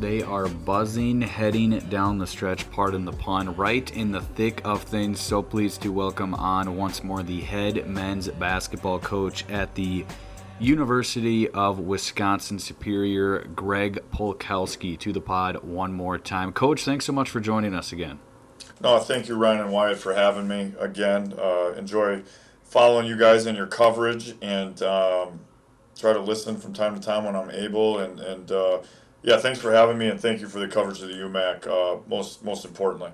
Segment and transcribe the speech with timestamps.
[0.00, 4.82] They are buzzing, heading down the stretch, pardon the pun, right in the thick of
[4.82, 5.20] things.
[5.20, 10.04] So pleased to welcome on once more the head men's basketball coach at the
[10.60, 16.52] University of Wisconsin Superior, Greg Polkowski, to the pod one more time.
[16.52, 18.18] Coach, thanks so much for joining us again.
[18.82, 21.32] No, thank you, Ryan and Wyatt, for having me again.
[21.38, 22.22] Uh, enjoy
[22.62, 25.40] following you guys and your coverage and um,
[25.98, 27.98] try to listen from time to time when I'm able.
[27.98, 28.80] And, and uh,
[29.22, 32.00] yeah, thanks for having me and thank you for the coverage of the UMAC, uh,
[32.06, 33.12] most, most importantly.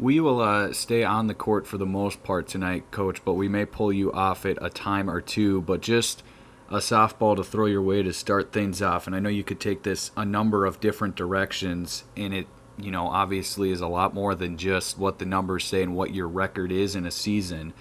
[0.00, 3.48] We will uh, stay on the court for the most part tonight, Coach, but we
[3.48, 5.60] may pull you off it a time or two.
[5.62, 6.24] But just
[6.72, 9.06] a softball to throw your way to start things off.
[9.06, 12.46] And I know you could take this a number of different directions, and it,
[12.78, 16.14] you know, obviously is a lot more than just what the numbers say and what
[16.14, 17.74] your record is in a season.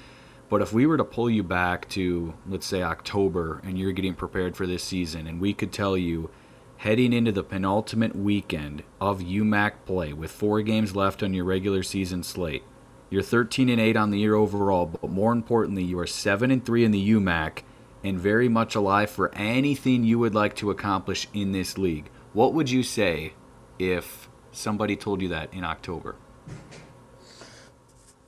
[0.50, 4.14] But if we were to pull you back to, let's say, October, and you're getting
[4.14, 6.30] prepared for this season, and we could tell you,
[6.76, 11.82] heading into the penultimate weekend of UMAC play with four games left on your regular
[11.82, 12.64] season slate,
[13.10, 16.66] you're 13 and 8 on the year overall, but more importantly, you are 7 and
[16.66, 17.62] 3 in the UMAC
[18.04, 22.10] and very much alive for anything you would like to accomplish in this league.
[22.34, 23.34] What would you say
[23.78, 26.16] if somebody told you that in October?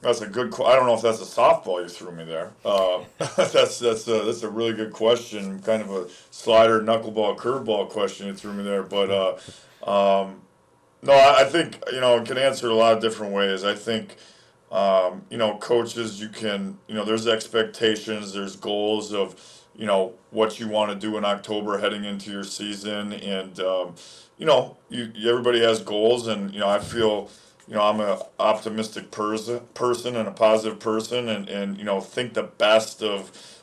[0.02, 0.54] That's a good.
[0.56, 2.52] I don't know if that's a softball you threw me there.
[2.66, 3.04] Uh,
[3.38, 5.62] that's that's a, that's a really good question.
[5.62, 8.84] Kind of a slider, knuckleball, curveball question you threw me there.
[8.84, 10.42] But uh, um,
[11.02, 13.64] no, I, I think you know it can answer it a lot of different ways.
[13.64, 14.18] I think
[14.74, 19.38] um, you know coaches, you can you know there's expectations, there's goals of
[19.76, 23.96] you know what you want to do in October heading into your season, and um,
[24.40, 27.32] you know you everybody has goals, and you know I feel
[27.70, 32.02] you know, I'm an optimistic person, person and a positive person, and, and you know,
[32.02, 33.63] think the best of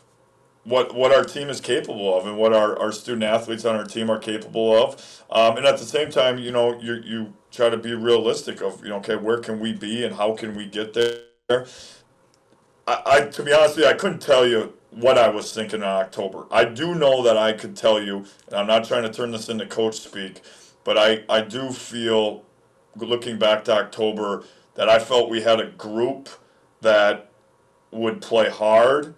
[0.64, 3.84] what what our team is capable of and what our, our student athletes on our
[3.84, 5.24] team are capable of.
[5.30, 8.82] Um, and at the same time, you know, you you try to be realistic of
[8.82, 11.66] you know, okay, where can we be and how can we get there.
[12.86, 15.80] I, I to be honest with you, I couldn't tell you what I was thinking
[15.80, 16.46] in October.
[16.50, 19.48] I do know that I could tell you, and I'm not trying to turn this
[19.48, 20.42] into coach speak,
[20.84, 22.44] but I, I do feel
[22.96, 24.44] looking back to October
[24.74, 26.28] that I felt we had a group
[26.80, 27.30] that
[27.92, 29.14] would play hard.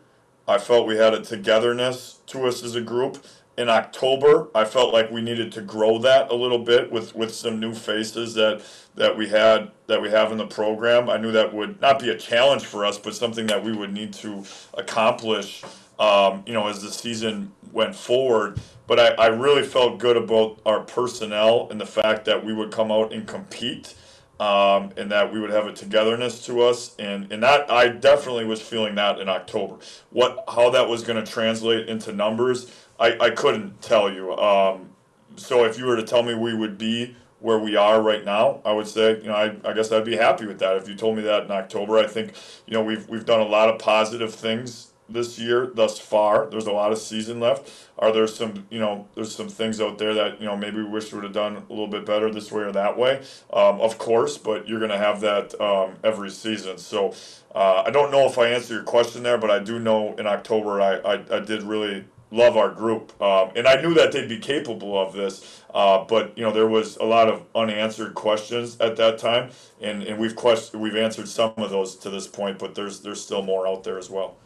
[0.53, 3.25] I felt we had a togetherness to us as a group.
[3.57, 7.35] In October, I felt like we needed to grow that a little bit with, with
[7.35, 8.62] some new faces that
[8.95, 11.09] that we had that we have in the program.
[11.09, 13.95] I knew that would not be a challenge for us, but something that we would
[13.95, 15.65] need to accomplish.
[15.99, 20.61] Um, you know, as the season went forward, but I, I really felt good about
[20.67, 23.95] our personnel and the fact that we would come out and compete
[24.43, 28.45] um, and that we would have a togetherness to us and, and that I definitely
[28.45, 29.77] was feeling that in October.
[30.11, 34.37] What how that was going to translate into numbers, I, I couldn't tell you.
[34.37, 34.89] Um,
[35.37, 38.61] so if you were to tell me we would be where we are right now,
[38.65, 40.77] I would say, you know, I, I guess I'd be happy with that.
[40.77, 42.33] If you told me that in October, I think,
[42.67, 46.49] you know, we've we've done a lot of positive things this year thus far.
[46.50, 47.71] There's a lot of season left.
[47.99, 50.84] Are there some, you know, there's some things out there that, you know, maybe we
[50.84, 53.23] wish we would have done a little bit better this way or that way?
[53.53, 56.78] Um, of course, but you're to have that um, every season.
[56.78, 57.15] So
[57.55, 60.27] uh, I don't know if I answer your question there, but I do know in
[60.27, 63.20] October I, I, I did really love our group.
[63.20, 65.62] Um, and I knew that they'd be capable of this.
[65.73, 69.50] Uh, but, you know, there was a lot of unanswered questions at that time.
[69.81, 73.23] And, and we've quest- we've answered some of those to this point, but there's, there's
[73.23, 74.37] still more out there as well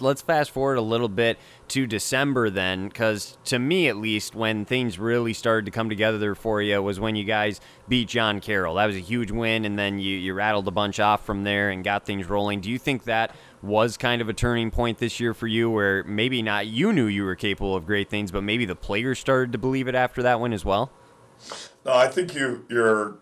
[0.00, 4.64] let's fast forward a little bit to December then, because to me at least, when
[4.64, 8.74] things really started to come together for you was when you guys beat John Carroll.
[8.74, 11.70] That was a huge win, and then you, you rattled a bunch off from there
[11.70, 12.60] and got things rolling.
[12.60, 16.04] Do you think that was kind of a turning point this year for you, where
[16.04, 19.52] maybe not you knew you were capable of great things, but maybe the players started
[19.52, 20.90] to believe it after that win as well?
[21.84, 23.18] No, I think you your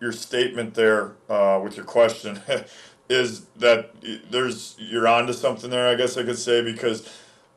[0.00, 2.40] your statement there uh, with your question
[3.08, 3.94] is that
[4.30, 5.88] there's you're onto something there.
[5.88, 7.08] I guess I could say because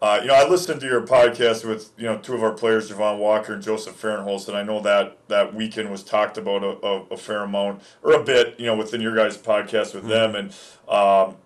[0.02, 2.92] uh, you know, I listened to your podcast with you know two of our players,
[2.92, 6.86] Javon Walker and Joseph Fahrenholz, and I know that that weekend was talked about a,
[6.86, 10.36] a, a fair amount or a bit, you know, within your guys' podcast with them,
[10.36, 10.50] and
[10.88, 11.38] um,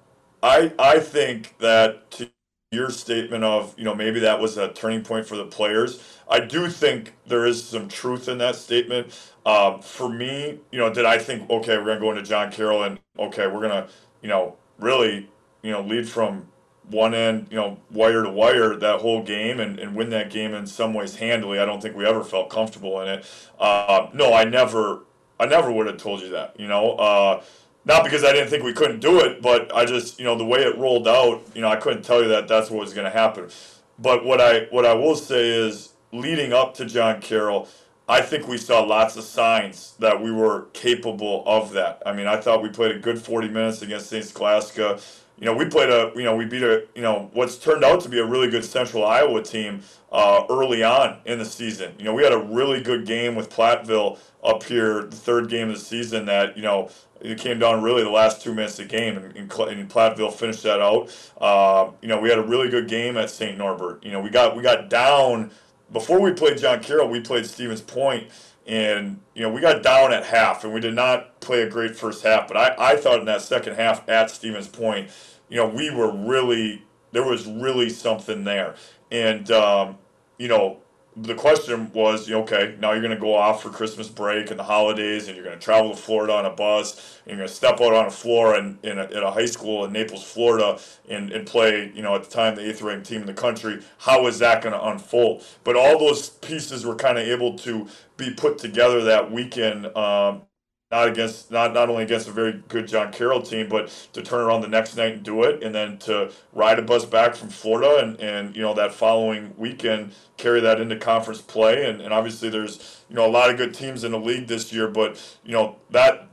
[0.43, 2.29] I I think that to
[2.71, 6.01] your statement of you know maybe that was a turning point for the players.
[6.29, 9.13] I do think there is some truth in that statement.
[9.45, 12.83] Um, for me, you know, did I think okay, we're gonna go into John Carroll
[12.83, 13.89] and okay, we're gonna
[14.21, 15.29] you know really
[15.63, 16.47] you know lead from
[16.89, 20.53] one end, you know, wire to wire that whole game and, and win that game
[20.53, 21.59] in some ways handily.
[21.59, 23.25] I don't think we ever felt comfortable in it.
[23.59, 25.03] Uh, no, I never,
[25.39, 26.59] I never would have told you that.
[26.59, 27.43] You know, uh,
[27.85, 30.45] not because I didn't think we couldn't do it, but I just, you know, the
[30.45, 33.05] way it rolled out, you know, I couldn't tell you that that's what was going
[33.05, 33.49] to happen.
[33.97, 37.67] But what I what I will say is, leading up to John Carroll,
[38.07, 42.01] I think we saw lots of signs that we were capable of that.
[42.05, 44.25] I mean, I thought we played a good 40 minutes against St.
[44.25, 44.99] Scholastica.
[45.39, 48.01] You know, we played a, you know, we beat a, you know, what's turned out
[48.01, 49.81] to be a really good Central Iowa team
[50.11, 51.93] uh, early on in the season.
[51.97, 55.69] You know, we had a really good game with Platteville up here, the third game
[55.69, 56.89] of the season that, you know,
[57.21, 60.33] it came down really the last two minutes of the game, and, and, and Platteville
[60.33, 61.15] finished that out.
[61.39, 63.57] Uh, you know, we had a really good game at St.
[63.57, 64.03] Norbert.
[64.03, 65.51] You know, we got we got down
[65.91, 67.09] before we played John Carroll.
[67.09, 68.29] We played Stevens Point,
[68.65, 71.95] and you know we got down at half, and we did not play a great
[71.95, 72.47] first half.
[72.47, 75.09] But I, I thought in that second half at Stevens Point,
[75.49, 78.75] you know, we were really there was really something there,
[79.11, 79.97] and um,
[80.37, 80.77] you know
[81.15, 84.63] the question was, okay, now you're going to go off for Christmas break and the
[84.63, 87.53] holidays, and you're going to travel to Florida on a bus, and you're going to
[87.53, 90.79] step out on a floor in, in a, at a high school in Naples, Florida,
[91.09, 93.83] and, and play, you know, at the time the eighth ranked team in the country.
[93.99, 95.43] How is that going to unfold?
[95.65, 99.87] But all those pieces were kind of able to be put together that weekend.
[99.97, 100.43] Um,
[100.91, 104.41] not against not not only against a very good John Carroll team, but to turn
[104.41, 107.49] around the next night and do it, and then to ride a bus back from
[107.49, 112.13] Florida, and, and you know that following weekend carry that into conference play, and, and
[112.13, 115.37] obviously there's you know a lot of good teams in the league this year, but
[115.45, 116.27] you know that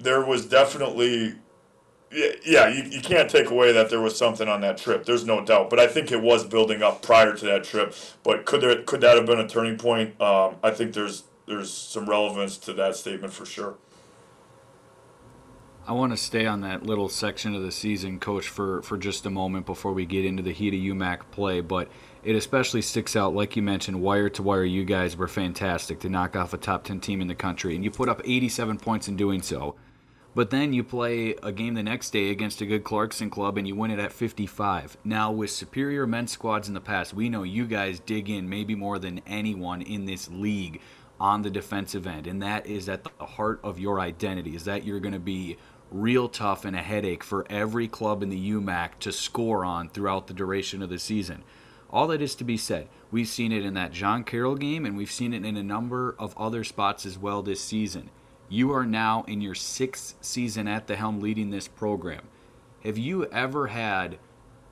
[0.00, 1.34] there was definitely
[2.44, 5.04] yeah, you, you can't take away that there was something on that trip.
[5.04, 7.94] There's no doubt, but I think it was building up prior to that trip.
[8.22, 10.20] But could there could that have been a turning point?
[10.20, 13.76] Um, I think there's there's some relevance to that statement for sure.
[15.86, 19.26] I want to stay on that little section of the season, Coach, for, for just
[19.26, 21.60] a moment before we get into the heat of UMAC play.
[21.60, 21.90] But
[22.22, 24.64] it especially sticks out, like you mentioned, wire to wire.
[24.64, 27.84] You guys were fantastic to knock off a top 10 team in the country, and
[27.84, 29.74] you put up 87 points in doing so.
[30.34, 33.68] But then you play a game the next day against a good Clarkson club and
[33.68, 34.96] you win it at 55.
[35.04, 38.74] Now, with superior men's squads in the past, we know you guys dig in maybe
[38.74, 40.80] more than anyone in this league
[41.20, 44.56] on the defensive end, and that is at the heart of your identity.
[44.56, 45.56] Is that you're going to be
[45.90, 50.26] real tough and a headache for every club in the UMAC to score on throughout
[50.26, 51.44] the duration of the season.
[51.90, 54.96] All that is to be said, we've seen it in that John Carroll game, and
[54.96, 58.10] we've seen it in a number of other spots as well this season.
[58.48, 62.22] You are now in your sixth season at the helm leading this program.
[62.82, 64.18] Have you ever had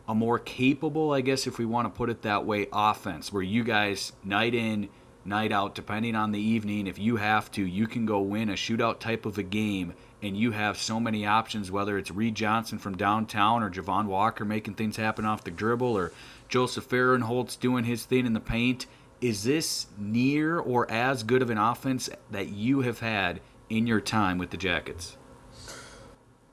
[0.08, 3.42] a more capable, I guess, if we want to put it that way, offense where
[3.42, 4.88] you guys, night in,
[5.24, 8.54] night out, depending on the evening, if you have to, you can go win a
[8.54, 12.78] shootout type of a game and you have so many options, whether it's Reed Johnson
[12.78, 16.12] from downtown or Javon Walker making things happen off the dribble or
[16.48, 18.86] Joseph Fahrenholtz doing his thing in the paint.
[19.20, 24.00] Is this near or as good of an offense that you have had in your
[24.00, 25.16] time with the Jackets?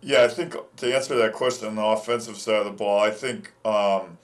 [0.01, 3.11] Yeah, I think to answer that question on the offensive side of the ball, I
[3.11, 4.17] think um,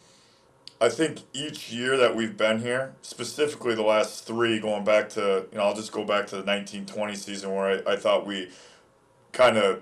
[0.81, 5.47] I think each year that we've been here, specifically the last three, going back to
[5.51, 8.25] you know, I'll just go back to the nineteen twenty season where I, I thought
[8.25, 8.49] we
[9.31, 9.81] kind of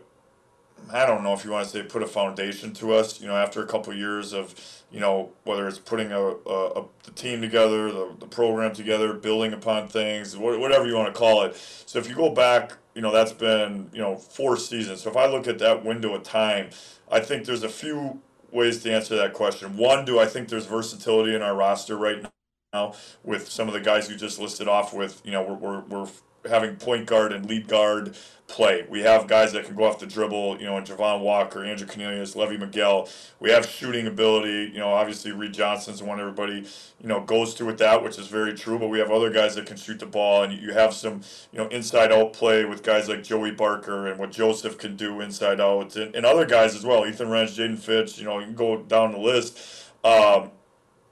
[0.92, 3.22] I don't know if you want to say put a foundation to us.
[3.22, 4.54] You know, after a couple of years of,
[4.92, 9.14] you know, whether it's putting a, a, a the team together, the, the program together,
[9.14, 11.56] building upon things, whatever you want to call it.
[11.86, 15.02] So if you go back, you know, that's been you know four seasons.
[15.02, 16.70] So if I look at that window of time,
[17.12, 18.22] I think there's a few
[18.54, 19.78] ways to answer that question.
[19.78, 22.26] One, do I think there's versatility in our roster right
[22.74, 22.94] now
[23.24, 25.22] with some of the guys you just listed off with?
[25.26, 26.10] You know, we're we're, we're
[26.50, 28.16] having point guard and lead guard
[28.48, 28.86] play.
[28.90, 31.88] We have guys that can go off the dribble, you know, and Javon Walker, Andrew
[31.88, 33.10] Cornelius, Levy Miguel.
[33.40, 36.68] We have shooting ability, you know, obviously Reed Johnson's the one everybody,
[37.02, 39.56] you know, goes to with that, which is very true, but we have other guys
[39.56, 41.22] that can shoot the ball and you have some,
[41.52, 45.22] you know, inside out play with guys like Joey Barker and what Joseph can do
[45.22, 48.46] inside out and, and other guys as well, Ethan Wrench, Jaden Fitch, you know, you
[48.46, 49.58] can go down the list.
[50.04, 50.52] Um,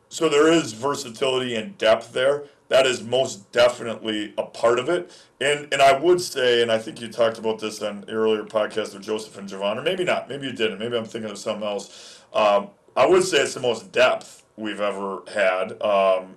[0.10, 5.12] so there is versatility and depth there that is most definitely a part of it.
[5.42, 8.94] And and I would say, and I think you talked about this on earlier podcast
[8.94, 11.68] with Joseph and Javon, or maybe not, maybe you didn't, maybe I'm thinking of something
[11.68, 12.22] else.
[12.34, 15.74] Um, I would say it's the most depth we've ever had.
[15.82, 16.36] Um,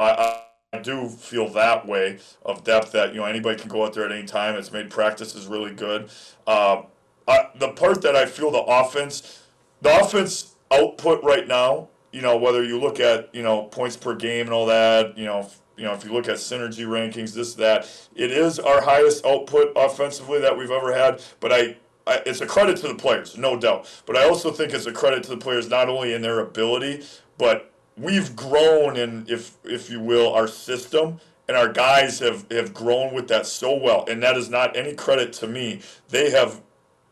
[0.00, 0.42] I,
[0.72, 4.04] I do feel that way of depth that you know anybody can go out there
[4.04, 4.56] at any time.
[4.56, 6.10] It's made practices really good.
[6.48, 6.86] Um,
[7.28, 9.44] I, the part that I feel the offense,
[9.80, 14.16] the offense output right now, you know, whether you look at you know points per
[14.16, 17.54] game and all that, you know, you know if you look at synergy rankings, this
[17.54, 21.22] that, it is our highest output offensively that we've ever had.
[21.40, 21.76] But I.
[22.06, 24.02] I, it's a credit to the players, no doubt.
[24.06, 27.04] But I also think it's a credit to the players not only in their ability,
[27.36, 32.72] but we've grown in, if if you will, our system, and our guys have have
[32.72, 34.06] grown with that so well.
[34.08, 35.82] And that is not any credit to me.
[36.08, 36.62] They have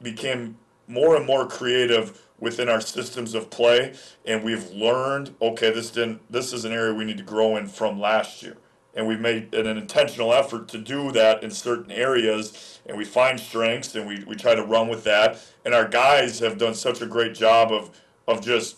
[0.00, 0.56] became
[0.88, 5.34] more and more creative within our systems of play, and we've learned.
[5.40, 6.20] Okay, this didn't.
[6.30, 8.56] This is an area we need to grow in from last year.
[8.94, 13.38] And we've made an intentional effort to do that in certain areas, and we find
[13.38, 15.38] strengths and we, we try to run with that.
[15.66, 17.90] And our guys have done such a great job of,
[18.26, 18.76] of just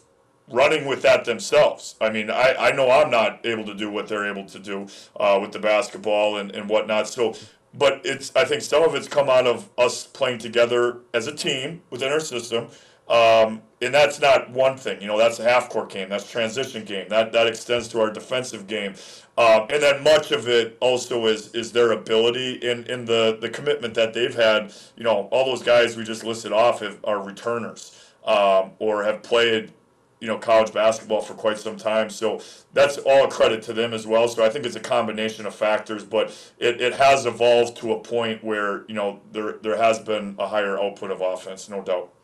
[0.51, 1.95] running with that themselves.
[2.01, 4.87] I mean, I, I know I'm not able to do what they're able to do
[5.17, 7.07] uh, with the basketball and, and whatnot.
[7.07, 7.35] So,
[7.75, 11.35] but it's I think some of it's come out of us playing together as a
[11.35, 12.69] team within our system.
[13.09, 15.17] Um, and that's not one thing, you know.
[15.17, 16.09] That's a half court game.
[16.09, 17.09] That's transition game.
[17.09, 18.95] That that extends to our defensive game,
[19.37, 23.49] um, and then much of it also is is their ability in, in the the
[23.49, 24.75] commitment that they've had.
[24.97, 29.23] You know, all those guys we just listed off have, are returners um, or have
[29.23, 29.73] played
[30.21, 32.41] you know college basketball for quite some time so
[32.73, 36.05] that's all credit to them as well so i think it's a combination of factors
[36.05, 40.35] but it, it has evolved to a point where you know there there has been
[40.39, 42.18] a higher output of offense no doubt and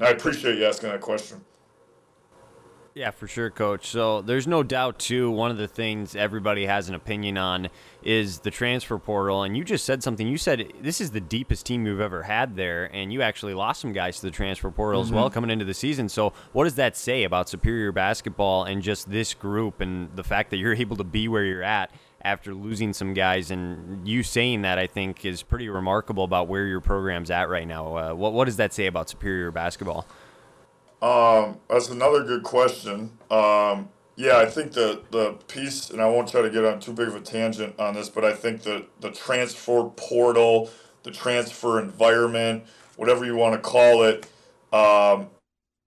[0.00, 1.44] i appreciate you asking that question
[2.98, 3.86] Yeah, for sure, coach.
[3.86, 7.68] So there's no doubt, too, one of the things everybody has an opinion on
[8.02, 9.44] is the transfer portal.
[9.44, 10.26] And you just said something.
[10.26, 13.82] You said this is the deepest team you've ever had there, and you actually lost
[13.82, 15.34] some guys to the transfer portal as well mm-hmm.
[15.34, 16.08] coming into the season.
[16.08, 20.50] So what does that say about Superior basketball and just this group and the fact
[20.50, 21.92] that you're able to be where you're at?
[22.22, 26.66] After losing some guys, and you saying that, I think is pretty remarkable about where
[26.66, 27.96] your program's at right now.
[27.96, 30.06] Uh, what what does that say about Superior basketball?
[31.00, 33.18] Um, that's another good question.
[33.30, 36.92] Um, yeah, I think the the piece, and I won't try to get on too
[36.92, 40.70] big of a tangent on this, but I think the the transfer portal,
[41.04, 42.64] the transfer environment,
[42.96, 44.26] whatever you want to call it,
[44.72, 45.28] um,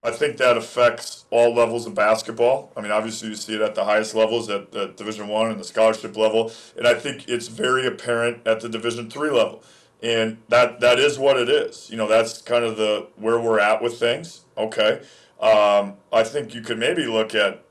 [0.04, 2.72] I think that affects all levels of basketball.
[2.76, 5.64] I mean, obviously you see it at the highest levels at, Division One and the
[5.64, 9.62] scholarship level, and I think it's very apparent at the Division Three level.
[10.02, 11.88] And that that is what it is.
[11.88, 14.40] You know, that's kind of the where we're at with things.
[14.58, 15.02] Okay,
[15.40, 17.64] um, I think you could maybe look at.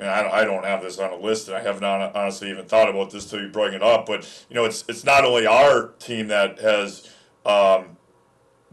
[0.00, 2.64] And I I don't have this on a list, and I have not honestly even
[2.64, 4.06] thought about this till you bring it up.
[4.06, 7.08] But you know, it's it's not only our team that has
[7.46, 7.96] um,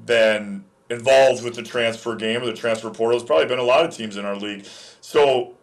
[0.04, 3.18] been involved with the transfer game or the transfer portal.
[3.18, 4.66] There's probably been a lot of teams in our league.
[5.02, 5.56] So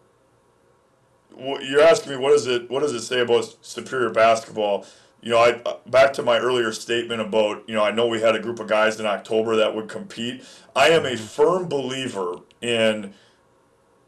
[1.37, 4.85] you're asking me what does it what does it say about superior basketball?
[5.21, 8.21] You know, I uh, back to my earlier statement about you know I know we
[8.21, 10.43] had a group of guys in October that would compete.
[10.75, 11.25] I am a mm-hmm.
[11.25, 13.13] firm believer in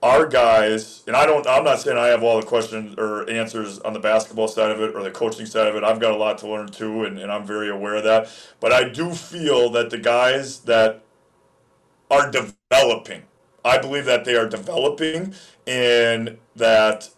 [0.03, 1.45] our guys, and I don't.
[1.47, 4.79] I'm not saying I have all the questions or answers on the basketball side of
[4.79, 5.83] it or the coaching side of it.
[5.83, 8.29] I've got a lot to learn too, and, and I'm very aware of that.
[8.59, 11.03] But I do feel that the guys that
[12.09, 13.23] are developing,
[13.63, 15.33] I believe that they are developing,
[15.65, 17.09] and that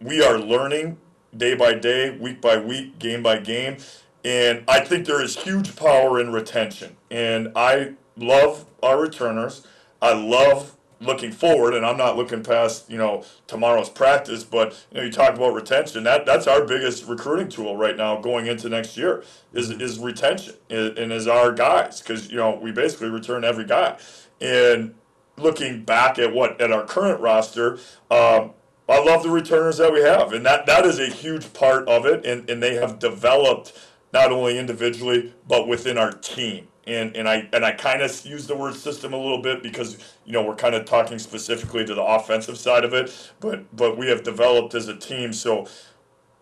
[0.00, 0.98] we are learning
[1.36, 3.78] day by day, week by week, game by game.
[4.24, 6.96] And I think there is huge power in retention.
[7.10, 9.66] And I love our returners.
[10.00, 14.44] I love looking forward, and I'm not looking past you know tomorrow's practice.
[14.44, 16.04] But you know, you talk about retention.
[16.04, 20.54] That that's our biggest recruiting tool right now going into next year is is retention
[20.70, 23.98] and and is our guys because you know we basically return every guy.
[24.40, 24.94] And
[25.36, 27.78] looking back at what at our current roster.
[28.10, 28.52] Um,
[28.88, 32.04] I love the returners that we have, and that, that is a huge part of
[32.04, 32.26] it.
[32.26, 33.72] And, and they have developed
[34.12, 36.68] not only individually but within our team.
[36.86, 39.98] And and I and I kind of use the word system a little bit because
[40.24, 43.96] you know we're kind of talking specifically to the offensive side of it, but but
[43.96, 45.32] we have developed as a team.
[45.32, 45.68] So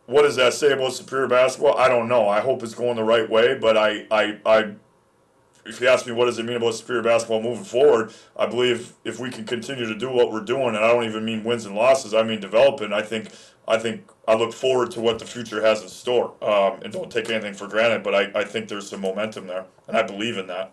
[0.07, 1.77] what does that say about superior basketball?
[1.77, 2.29] I don't know.
[2.29, 4.75] I hope it's going the right way, but I I, I
[5.67, 8.95] if you ask me what does it mean about superior basketball moving forward, I believe
[9.05, 11.67] if we can continue to do what we're doing, and I don't even mean wins
[11.67, 12.93] and losses, I mean developing.
[12.93, 13.29] I think
[13.69, 17.11] I think I look forward to what the future has in store, um, and don't
[17.11, 18.05] take anything for granted.
[18.05, 20.73] But I, I think there's some momentum there, and I believe in that.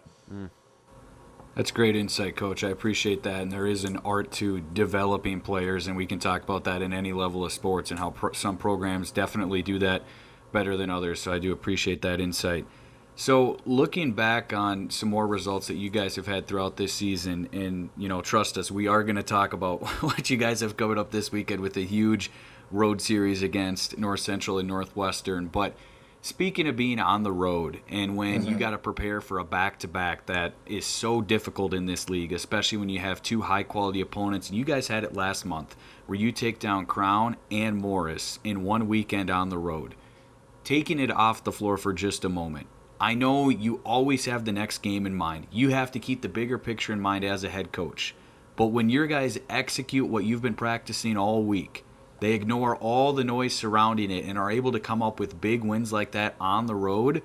[1.56, 2.64] That's great insight, Coach.
[2.64, 3.42] I appreciate that.
[3.42, 6.94] And there is an art to developing players, and we can talk about that in
[6.94, 10.04] any level of sports and how pro- some programs definitely do that
[10.52, 11.20] better than others.
[11.20, 12.68] So I do appreciate that insight.
[13.16, 17.50] So, looking back on some more results that you guys have had throughout this season,
[17.52, 20.78] and you know, trust us, we are going to talk about what you guys have
[20.78, 22.30] covered up this weekend with a huge
[22.72, 25.48] road series against North Central and Northwestern.
[25.48, 25.76] But
[26.22, 28.60] speaking of being on the road, and when you mm-hmm.
[28.60, 32.90] got to prepare for a back-to-back that is so difficult in this league, especially when
[32.90, 36.60] you have two high-quality opponents, and you guys had it last month, where you take
[36.60, 39.96] down Crown and Morris in one weekend on the road
[40.68, 42.68] taking it off the floor for just a moment.
[43.00, 45.48] I know you always have the next game in mind.
[45.50, 48.14] You have to keep the bigger picture in mind as a head coach.
[48.58, 51.86] But when your guys execute what you've been practicing all week,
[52.20, 55.64] they ignore all the noise surrounding it and are able to come up with big
[55.64, 57.22] wins like that on the road.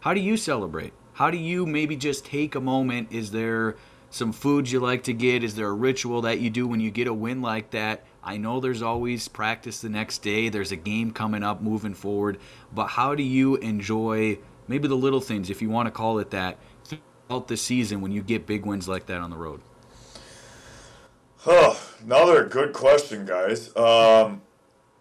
[0.00, 0.92] How do you celebrate?
[1.14, 3.12] How do you maybe just take a moment?
[3.12, 3.76] Is there
[4.10, 5.42] some foods you like to get?
[5.42, 8.04] Is there a ritual that you do when you get a win like that?
[8.22, 12.38] I know there's always practice the next day, there's a game coming up moving forward,
[12.74, 16.30] but how do you enjoy maybe the little things, if you want to call it
[16.30, 19.60] that, throughout the season when you get big wins like that on the road?
[21.48, 23.68] Huh, another good question, guys.
[23.76, 24.42] Um,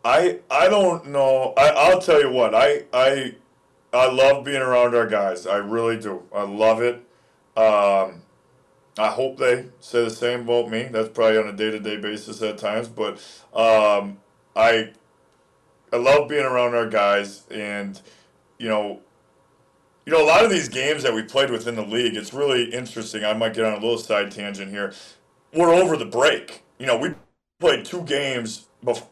[0.04, 1.54] I I don't know.
[1.58, 2.54] I I'll tell you what.
[2.54, 3.36] I I
[3.92, 5.48] I love being around our guys.
[5.48, 6.22] I really do.
[6.32, 6.98] I love it.
[7.58, 8.22] Um,
[9.00, 10.84] I hope they say the same about me.
[10.84, 13.16] That's probably on a day to day basis at times, but
[13.56, 14.20] um,
[14.56, 14.94] I
[15.94, 18.00] I love being around our guys, and
[18.60, 19.02] you know,
[20.06, 22.66] you know, a lot of these games that we played within the league, it's really
[22.66, 23.26] interesting.
[23.26, 24.94] I might get on a little side tangent here.
[25.56, 26.64] We're over the break.
[26.78, 27.14] You know, we
[27.60, 28.68] played two games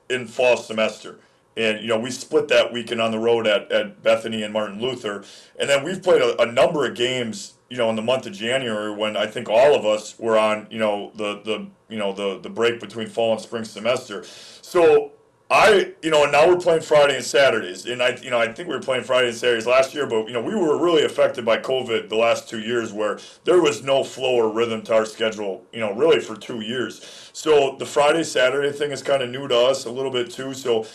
[0.10, 1.20] in fall semester.
[1.56, 4.82] And, you know, we split that weekend on the road at, at Bethany and Martin
[4.82, 5.24] Luther.
[5.58, 8.34] And then we've played a, a number of games, you know, in the month of
[8.34, 12.12] January when I think all of us were on, you know, the, the you know,
[12.12, 14.24] the, the break between fall and spring semester.
[14.62, 15.12] So
[15.50, 18.52] I, you know, and now we're playing Friday and Saturdays, and I, you know, I
[18.52, 21.04] think we were playing Friday and Saturdays last year, but you know, we were really
[21.04, 24.96] affected by COVID the last two years, where there was no flow or rhythm to
[24.96, 27.30] our schedule, you know, really for two years.
[27.34, 30.54] So the Friday Saturday thing is kind of new to us a little bit too.
[30.54, 30.88] So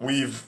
[0.00, 0.46] we've,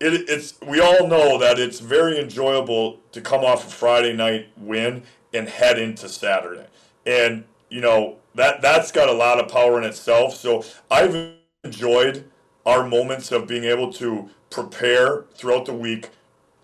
[0.00, 4.48] it, it's we all know that it's very enjoyable to come off a Friday night
[4.56, 5.02] win
[5.34, 6.68] and head into Saturday,
[7.04, 10.34] and you know that that's got a lot of power in itself.
[10.34, 12.30] So I've enjoyed
[12.66, 16.10] our moments of being able to prepare throughout the week.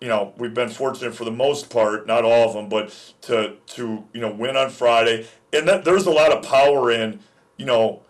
[0.00, 3.56] You know, we've been fortunate for the most part, not all of them, but to
[3.68, 7.20] to you know win on Friday, and that there's a lot of power in
[7.58, 8.02] you know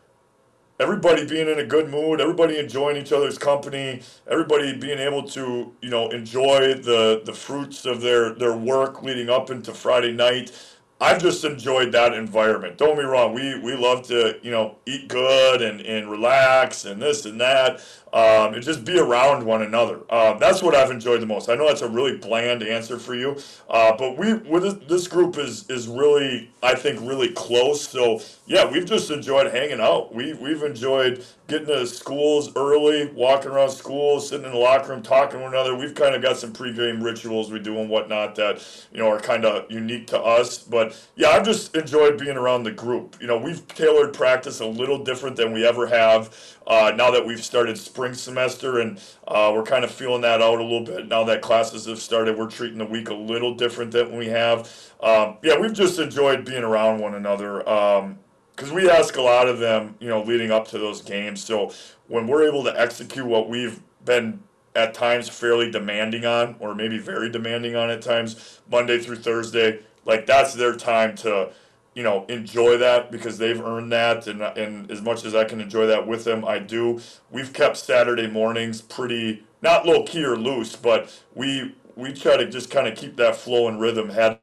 [0.80, 5.72] everybody being in a good mood, everybody enjoying each other's company, everybody being able to
[5.82, 10.52] you know enjoy the the fruits of their their work leading up into Friday night.
[11.00, 12.76] I've just enjoyed that environment.
[12.76, 17.00] Don't me wrong, we we love to you know eat good and, and relax and
[17.00, 17.80] this and that,
[18.12, 20.00] um, and just be around one another.
[20.12, 21.48] Um, that's what I've enjoyed the most.
[21.48, 23.38] I know that's a really bland answer for you,
[23.70, 27.88] uh, but we with this group is is really I think really close.
[27.88, 30.14] So yeah, we've just enjoyed hanging out.
[30.14, 35.02] We we've enjoyed getting to schools early, walking around schools, sitting in the locker room,
[35.02, 35.74] talking to one another.
[35.74, 39.20] We've kind of got some pregame rituals we do and whatnot that you know are
[39.20, 40.58] kind of unique to us.
[40.58, 43.16] But yeah, I've just enjoyed being around the group.
[43.20, 46.34] You know, we've tailored practice a little different than we ever have.
[46.66, 50.60] Uh, now that we've started spring semester and uh, we're kind of feeling that out
[50.60, 51.08] a little bit.
[51.08, 54.70] Now that classes have started, we're treating the week a little different than we have.
[55.02, 57.68] Um, yeah, we've just enjoyed being around one another.
[57.68, 58.20] Um,
[58.60, 61.42] because we ask a lot of them, you know, leading up to those games.
[61.42, 61.72] So
[62.08, 64.42] when we're able to execute what we've been
[64.76, 69.78] at times fairly demanding on, or maybe very demanding on at times, Monday through Thursday,
[70.04, 71.52] like that's their time to,
[71.94, 74.26] you know, enjoy that because they've earned that.
[74.26, 77.00] And, and as much as I can enjoy that with them, I do.
[77.30, 82.44] We've kept Saturday mornings pretty, not low key or loose, but we, we try to
[82.46, 84.38] just kind of keep that flow and rhythm head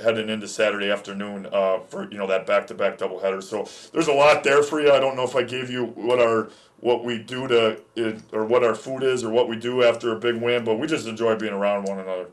[0.00, 3.42] heading into Saturday afternoon uh, for you know that back-to-back doubleheader.
[3.42, 4.92] So there's a lot there for you.
[4.92, 7.80] I don't know if I gave you what our what we do to
[8.32, 10.86] or what our food is or what we do after a big win, but we
[10.86, 12.26] just enjoy being around one another.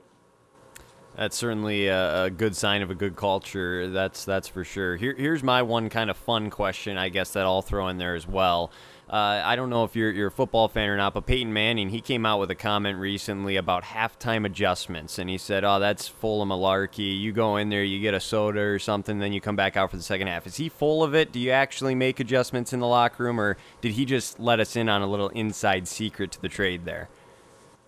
[1.15, 3.89] That's certainly a, a good sign of a good culture.
[3.89, 4.95] That's that's for sure.
[4.95, 8.15] Here, here's my one kind of fun question, I guess that I'll throw in there
[8.15, 8.71] as well.
[9.11, 11.89] Uh, I don't know if you're, you're a football fan or not, but Peyton Manning,
[11.89, 15.19] he came out with a comment recently about halftime adjustments.
[15.19, 17.19] And he said, Oh, that's full of malarkey.
[17.19, 19.91] You go in there, you get a soda or something, then you come back out
[19.91, 20.47] for the second half.
[20.47, 21.33] Is he full of it?
[21.33, 24.77] Do you actually make adjustments in the locker room, or did he just let us
[24.77, 27.09] in on a little inside secret to the trade there?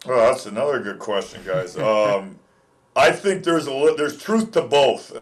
[0.05, 1.77] Well, that's another good question, guys.
[1.77, 2.39] Um,
[2.97, 5.17] I think there's a there's truth to both.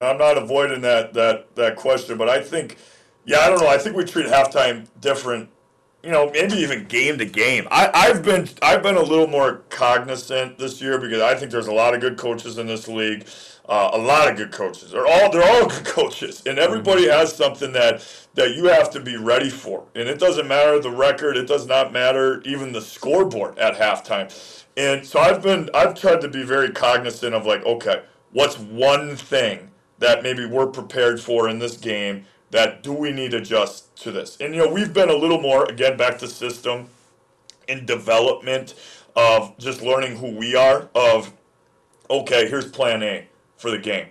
[0.00, 2.76] I'm not avoiding that that that question, but I think,
[3.26, 3.68] yeah, I don't know.
[3.68, 5.50] I think we treat halftime different
[6.04, 7.68] you know, maybe even game to game.
[7.70, 11.68] I, I've been I've been a little more cognizant this year because I think there's
[11.68, 13.26] a lot of good coaches in this league,
[13.68, 14.92] uh, a lot of good coaches.
[14.92, 19.00] They're all they're all good coaches, and everybody has something that that you have to
[19.00, 19.84] be ready for.
[19.94, 21.36] And it doesn't matter the record.
[21.36, 24.32] It does not matter even the scoreboard at halftime.
[24.76, 29.16] And so I've been I've tried to be very cognizant of like, okay, what's one
[29.16, 33.96] thing that maybe we're prepared for in this game that do we need to adjust
[33.96, 34.36] to this?
[34.40, 36.86] And you know, we've been a little more again back to system
[37.66, 38.74] in development
[39.16, 41.32] of just learning who we are of
[42.08, 44.06] okay, here's plan A for the game.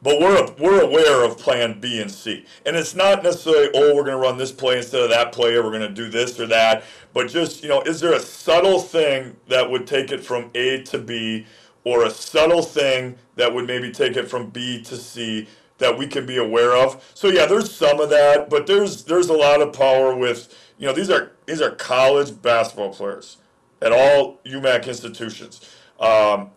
[0.00, 2.46] But we're we're aware of plan B and C.
[2.64, 5.62] And it's not necessarily, oh, we're gonna run this play instead of that play, or
[5.62, 6.84] we're gonna do this or that.
[7.12, 10.82] But just, you know, is there a subtle thing that would take it from A
[10.84, 11.44] to B,
[11.84, 15.48] or a subtle thing that would maybe take it from B to C
[15.78, 17.10] that we can be aware of?
[17.14, 20.86] So yeah, there's some of that, but there's there's a lot of power with you
[20.86, 23.38] know, these are these are college basketball players
[23.82, 25.60] at all UMAC institutions.
[26.00, 26.50] Um,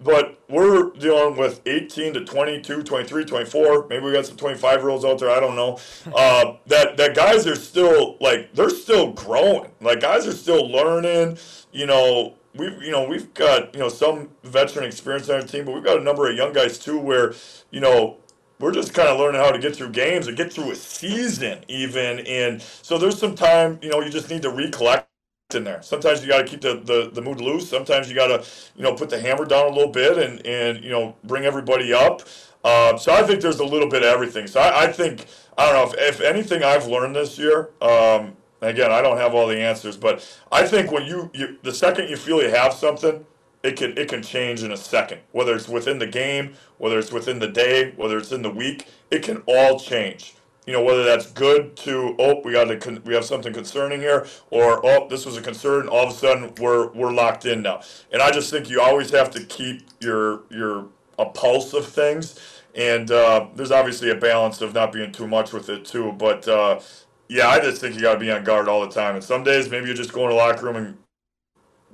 [0.00, 3.86] but we're dealing with 18 to 22, 23, 24.
[3.88, 5.30] Maybe we got some 25 year olds out there.
[5.30, 5.78] I don't know.
[6.14, 9.70] Uh, that that guys are still like they're still growing.
[9.80, 11.38] Like guys are still learning.
[11.72, 15.64] You know, we you know we've got you know some veteran experience on our team,
[15.64, 16.98] but we've got a number of young guys too.
[16.98, 17.34] Where
[17.70, 18.18] you know
[18.60, 21.64] we're just kind of learning how to get through games and get through a season
[21.68, 22.20] even.
[22.20, 23.78] And so there's some time.
[23.82, 25.08] You know, you just need to recollect
[25.54, 25.82] in there.
[25.82, 27.68] Sometimes you got to keep the, the, the mood loose.
[27.68, 30.82] Sometimes you got to, you know, put the hammer down a little bit and, and
[30.82, 32.22] you know, bring everybody up.
[32.64, 34.46] Uh, so I think there's a little bit of everything.
[34.46, 35.26] So I, I think,
[35.58, 38.36] I don't know, if, if anything I've learned this year, um,
[38.68, 42.08] again, I don't have all the answers, but I think when you, you the second
[42.08, 43.24] you feel you have something,
[43.64, 45.20] it can it can change in a second.
[45.32, 48.86] Whether it's within the game, whether it's within the day, whether it's in the week,
[49.10, 50.34] it can all change.
[50.66, 54.26] You know whether that's good to oh we got to we have something concerning here
[54.50, 57.80] or oh this was a concern all of a sudden we're we're locked in now.
[58.12, 60.86] And i just think you always have to keep your your
[61.18, 62.38] a pulse of things.
[62.74, 66.48] And uh, there's obviously a balance of not being too much with it too but
[66.48, 66.80] uh,
[67.28, 69.42] yeah i just think you got to be on guard all the time and some
[69.42, 70.96] days maybe you just go in the locker room and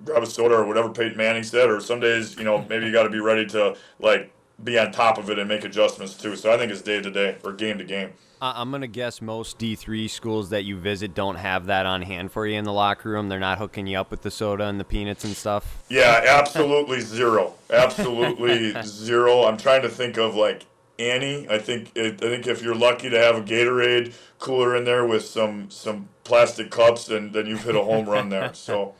[0.04, 2.92] grab a soda or whatever peyton manning said or some days you know maybe you
[2.92, 4.32] got to be ready to like
[4.64, 7.10] be on top of it and make adjustments too so i think it's day to
[7.10, 8.10] day or game to game
[8.42, 12.32] I- I'm gonna guess most D3 schools that you visit don't have that on hand
[12.32, 13.28] for you in the locker room.
[13.28, 15.82] They're not hooking you up with the soda and the peanuts and stuff.
[15.90, 17.52] Yeah, absolutely zero.
[17.68, 19.42] Absolutely zero.
[19.44, 20.64] I'm trying to think of like
[21.00, 21.46] Annie.
[21.48, 25.06] I think it, I think if you're lucky to have a Gatorade cooler in there
[25.06, 28.52] with some some plastic cups, then then you've hit a home run there.
[28.54, 28.94] So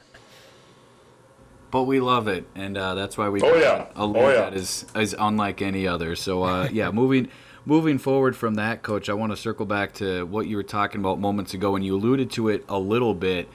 [1.71, 3.87] But we love it, and uh, that's why we Oh, yeah.
[3.95, 4.51] a Oh, yeah.
[4.51, 6.17] that is is unlike any other.
[6.17, 7.29] So uh, yeah, moving
[7.67, 11.01] moving forward from that, coach, I want to circle back to what you were talking
[11.01, 13.49] about moments ago, and you alluded to it a little bit.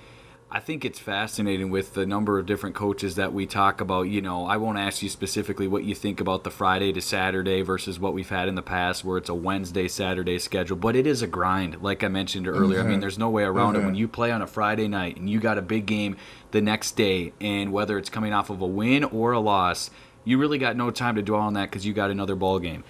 [0.49, 4.03] I think it's fascinating with the number of different coaches that we talk about.
[4.03, 7.63] You know, I won't ask you specifically what you think about the Friday to Saturday
[7.63, 11.07] versus what we've had in the past, where it's a Wednesday Saturday schedule, but it
[11.07, 12.79] is a grind, like I mentioned earlier.
[12.79, 13.01] I mean, mm-hmm.
[13.01, 13.79] there's no way around it.
[13.79, 13.95] When mm-hmm.
[13.95, 16.15] you play on a Friday night and you got a big game
[16.51, 19.89] the next day, and whether it's coming off of a win or a loss,
[20.23, 22.83] you really got no time to dwell on that because you got another ball game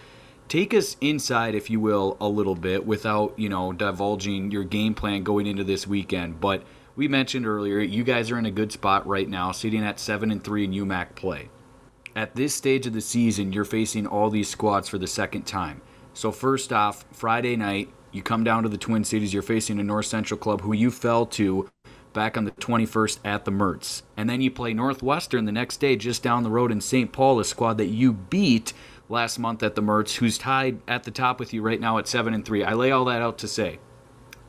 [0.48, 4.94] take us inside if you will a little bit without you know divulging your game
[4.94, 6.62] plan going into this weekend but
[6.96, 10.32] we mentioned earlier you guys are in a good spot right now sitting at 7
[10.32, 11.50] and 3 in umac play.
[12.16, 15.82] At this stage of the season you're facing all these squads for the second time.
[16.14, 19.84] So first off friday night you come down to the twin cities you're facing a
[19.84, 21.70] north central club who you fell to
[22.14, 24.04] back on the 21st at the mertz.
[24.16, 27.40] And then you play northwestern the next day just down the road in st paul
[27.40, 28.74] a squad that you beat
[29.10, 32.08] last month at the Mertz, who's tied at the top with you right now at
[32.08, 32.64] seven and three.
[32.64, 33.80] I lay all that out to say,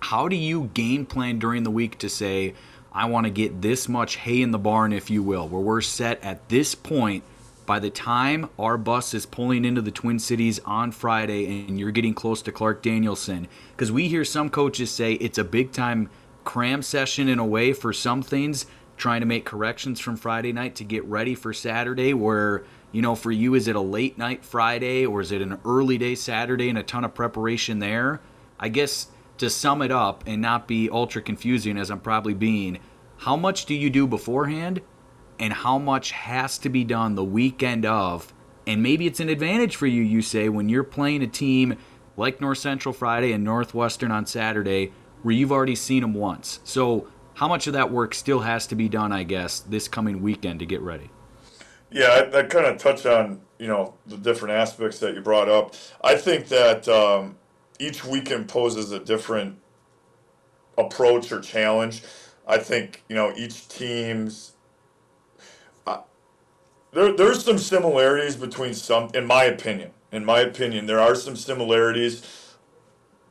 [0.00, 2.54] how do you game plan during the week to say,
[2.92, 5.80] I want to get this much hay in the barn, if you will, where we're
[5.80, 7.24] set at this point
[7.66, 11.90] by the time our bus is pulling into the Twin Cities on Friday and you're
[11.90, 13.48] getting close to Clark Danielson?
[13.72, 16.08] Because we hear some coaches say it's a big time
[16.44, 20.76] cram session in a way for some things, trying to make corrections from Friday night
[20.76, 24.42] to get ready for Saturday, where you know, for you, is it a late night
[24.42, 28.20] Friday or is it an early day Saturday and a ton of preparation there?
[28.58, 32.78] I guess to sum it up and not be ultra confusing as I'm probably being,
[33.18, 34.82] how much do you do beforehand
[35.38, 38.32] and how much has to be done the weekend of?
[38.66, 41.76] And maybe it's an advantage for you, you say, when you're playing a team
[42.16, 46.60] like North Central Friday and Northwestern on Saturday where you've already seen them once.
[46.64, 50.22] So, how much of that work still has to be done, I guess, this coming
[50.22, 51.10] weekend to get ready?
[51.90, 55.74] Yeah, I, kind of touched on you know the different aspects that you brought up.
[56.02, 57.36] I think that um,
[57.80, 59.58] each weekend poses a different
[60.78, 62.02] approach or challenge.
[62.46, 64.52] I think you know each team's.
[66.92, 69.90] There, there's some similarities between some, in my opinion.
[70.12, 72.22] In my opinion, there are some similarities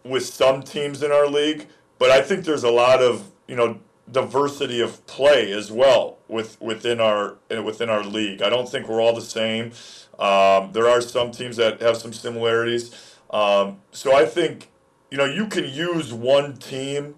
[0.03, 1.67] with some teams in our league,
[1.99, 3.79] but I think there's a lot of you know
[4.11, 8.41] diversity of play as well with within our uh, within our league.
[8.41, 9.71] I don't think we're all the same.
[10.19, 13.14] Um, there are some teams that have some similarities.
[13.31, 14.69] Um, so I think
[15.11, 17.15] you know you can use one team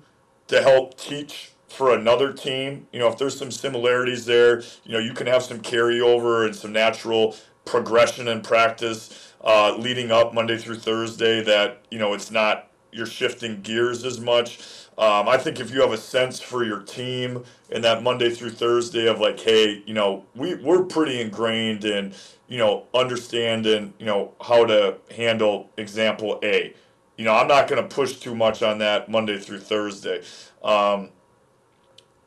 [0.47, 2.87] to help teach for another team.
[2.91, 6.55] You know if there's some similarities there, you know you can have some carryover and
[6.55, 11.43] some natural progression and practice uh, leading up Monday through Thursday.
[11.43, 14.59] That you know it's not you're shifting gears as much.
[14.97, 18.51] Um, I think if you have a sense for your team in that Monday through
[18.51, 22.13] Thursday of like, hey, you know, we we're pretty ingrained in,
[22.47, 26.73] you know, understanding, you know, how to handle example A.
[27.17, 30.23] You know, I'm not going to push too much on that Monday through Thursday.
[30.63, 31.09] Um,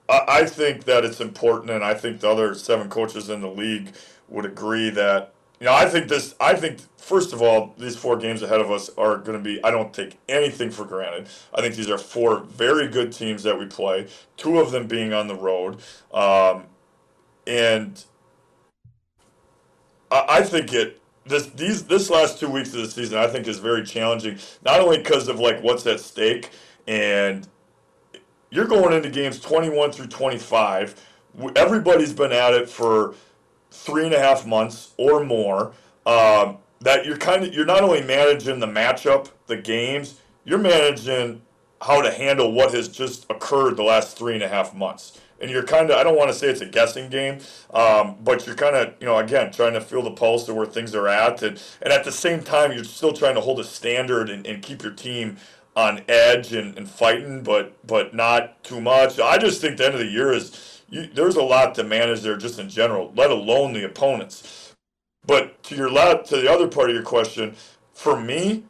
[0.09, 3.51] I, I think that it's important, and I think the other seven coaches in the
[3.51, 3.93] league
[4.29, 6.35] would agree that you know, I think this.
[6.41, 9.63] I think first of all, these four games ahead of us are going to be.
[9.63, 11.29] I don't take anything for granted.
[11.55, 14.09] I think these are four very good teams that we play.
[14.39, 15.81] Two of them being on the road,
[16.15, 16.65] um,
[17.47, 18.03] and
[20.11, 21.01] I, I think it.
[21.27, 24.39] This these this last two weeks of the season, I think, is very challenging.
[24.65, 26.51] Not only because of like what's at stake,
[26.89, 27.47] and
[28.51, 30.95] you're going into games 21 through 25.
[31.57, 33.15] Everybody's been at it for
[33.71, 35.73] three and a half months or more.
[36.07, 41.43] Um, that you're kind of you're not only managing the matchup, the games, you're managing
[41.83, 45.19] how to handle what has just occurred the last three and a half months.
[45.41, 47.39] And you're kind of I don't want to say it's a guessing game,
[47.73, 50.67] um, but you're kind of you know again trying to feel the pulse of where
[50.67, 53.65] things are at, and and at the same time you're still trying to hold a
[53.65, 55.37] standard and, and keep your team
[55.77, 59.19] on edge and, and fighting, but but not too much.
[59.19, 62.23] I just think the end of the year is you, there's a lot to manage
[62.23, 64.75] there just in general, let alone the opponents.
[65.27, 67.57] But to your la- to the other part of your question,
[67.95, 68.65] for me,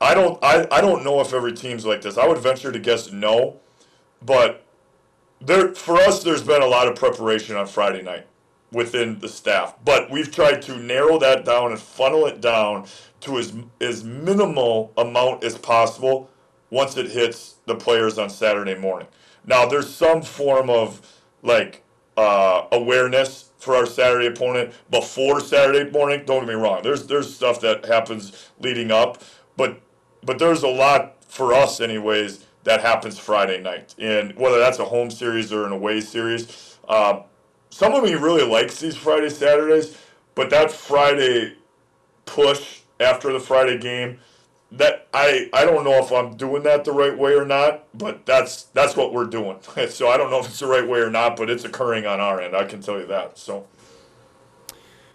[0.00, 2.18] I don't I, I don't know if every team's like this.
[2.18, 3.60] I would venture to guess no,
[4.22, 4.64] but
[5.40, 8.26] there for us there's been a lot of preparation on Friday night
[8.72, 12.86] within the staff, but we've tried to narrow that down and funnel it down
[13.22, 16.30] to as as minimal amount as possible
[16.70, 19.08] once it hits the players on Saturday morning.
[19.46, 21.02] Now there's some form of
[21.42, 21.82] like
[22.16, 26.24] uh, awareness for our Saturday opponent before Saturday morning.
[26.26, 26.82] Don't get me wrong.
[26.82, 29.22] There's there's stuff that happens leading up,
[29.56, 29.80] but
[30.24, 34.84] but there's a lot for us anyways that happens Friday night, and whether that's a
[34.84, 36.78] home series or an away series.
[36.88, 37.22] Uh,
[37.70, 39.96] some of me really likes these Friday Saturdays,
[40.34, 41.56] but that Friday
[42.26, 44.18] push after the Friday game
[44.72, 48.26] that I I don't know if I'm doing that the right way or not, but
[48.26, 49.58] that's that's what we're doing.
[49.88, 52.20] so I don't know if it's the right way or not, but it's occurring on
[52.20, 52.56] our end.
[52.56, 53.38] I can tell you that.
[53.38, 53.66] So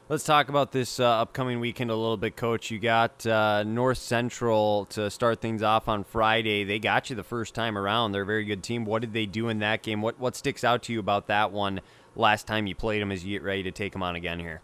[0.09, 2.71] Let's talk about this uh, upcoming weekend a little bit, Coach.
[2.71, 6.63] You got uh, North Central to start things off on Friday.
[6.63, 8.13] They got you the first time around.
[8.13, 8.85] They're a very good team.
[8.85, 10.01] What did they do in that game?
[10.01, 11.81] What what sticks out to you about that one
[12.15, 14.61] last time you played them as you get ready to take them on again here?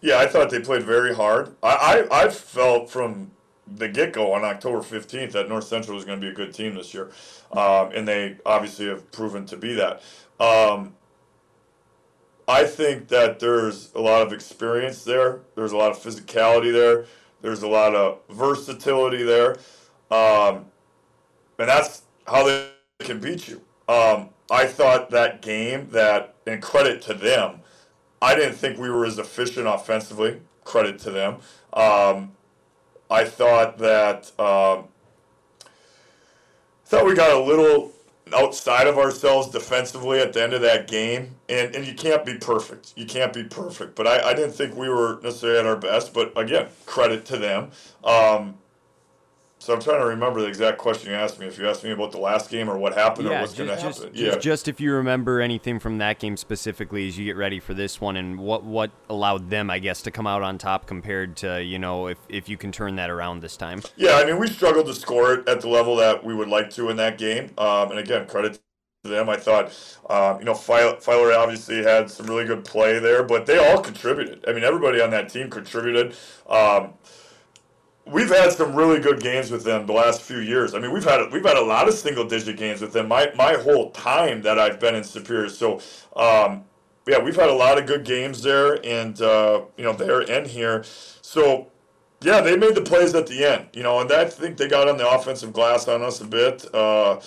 [0.00, 1.54] yeah, I thought they played very hard.
[1.62, 3.30] I I, I felt from
[3.76, 6.52] the get go on October 15th that North Central was going to be a good
[6.52, 7.10] team this year,
[7.52, 10.02] um, and they obviously have proven to be that.
[10.38, 10.94] Um,
[12.48, 15.40] I think that there's a lot of experience there.
[15.54, 17.06] There's a lot of physicality there.
[17.42, 19.56] There's a lot of versatility there,
[20.10, 20.66] um,
[21.58, 23.62] and that's how they can beat you.
[23.88, 27.60] Um, I thought that game that, and credit to them,
[28.20, 30.40] I didn't think we were as efficient offensively.
[30.64, 31.36] Credit to them.
[31.72, 32.32] Um,
[33.10, 34.84] I thought that um,
[36.84, 37.92] thought we got a little
[38.34, 42.34] outside of ourselves defensively at the end of that game, and, and you can't be
[42.34, 42.92] perfect.
[42.96, 46.14] You can't be perfect, but I, I didn't think we were necessarily at our best.
[46.14, 47.70] But again, credit to them.
[48.04, 48.58] Um,
[49.60, 51.46] so I'm trying to remember the exact question you asked me.
[51.46, 53.76] If you asked me about the last game or what happened or what's going to
[53.76, 54.38] happen, just, yeah.
[54.38, 58.00] just if you remember anything from that game specifically as you get ready for this
[58.00, 61.62] one, and what what allowed them, I guess, to come out on top compared to
[61.62, 63.82] you know if if you can turn that around this time.
[63.96, 66.70] Yeah, I mean, we struggled to score it at the level that we would like
[66.70, 67.50] to in that game.
[67.58, 68.58] Um, and again, credit
[69.04, 69.28] to them.
[69.28, 69.74] I thought,
[70.08, 74.42] um, you know, Filer obviously had some really good play there, but they all contributed.
[74.48, 76.16] I mean, everybody on that team contributed.
[76.48, 76.94] Um,
[78.12, 80.74] we've had some really good games with them the last few years.
[80.74, 83.08] I mean, we've had we've had a lot of single digit games with them.
[83.08, 85.48] My my whole time that I've been in Superior.
[85.50, 85.80] So,
[86.16, 86.64] um,
[87.06, 90.46] yeah, we've had a lot of good games there, and uh, you know, there and
[90.46, 90.84] here.
[91.22, 91.70] So,
[92.22, 93.68] yeah, they made the plays at the end.
[93.74, 96.66] You know, and I think they got on the offensive glass on us a bit.
[96.74, 97.20] Uh,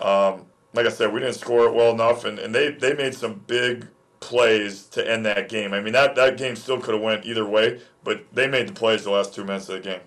[0.00, 3.14] Um, like I said, we didn't score it well enough, and, and they, they made
[3.14, 3.88] some big
[4.20, 5.72] plays to end that game.
[5.74, 8.74] I mean, that, that game still could have went either way, but they made the
[8.74, 10.00] plays the last two minutes of the game.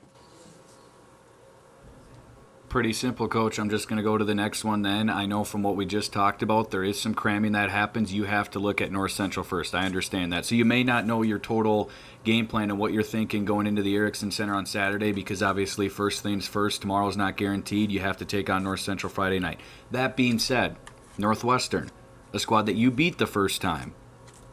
[2.69, 3.57] Pretty simple, coach.
[3.57, 5.09] I'm just going to go to the next one then.
[5.09, 8.13] I know from what we just talked about, there is some cramming that happens.
[8.13, 9.73] You have to look at North Central first.
[9.73, 10.45] I understand that.
[10.45, 11.89] So you may not know your total
[12.23, 15.89] game plan and what you're thinking going into the Erickson Center on Saturday because obviously,
[15.89, 17.89] first things first, tomorrow's not guaranteed.
[17.89, 19.59] You have to take on North Central Friday night.
[19.89, 20.75] That being said,
[21.17, 21.89] Northwestern,
[22.33, 23.95] a squad that you beat the first time.